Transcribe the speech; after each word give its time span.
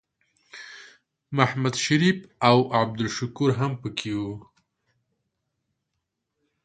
محمد 1.37 1.75
شریف 1.83 2.17
او 2.49 2.57
عبدالشکور 2.79 3.49
هم 3.59 3.71
پکې 3.81 4.11
وو. 4.19 4.33